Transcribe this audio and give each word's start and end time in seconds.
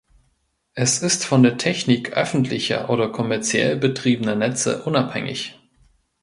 Es 0.73 1.03
ist 1.03 1.25
von 1.27 1.43
der 1.43 1.59
Technik 1.59 2.13
öffentlicher 2.13 2.89
oder 2.89 3.11
kommerziell 3.11 3.77
betriebener 3.77 4.33
Netze 4.35 4.81
unabhängig. 4.85 5.59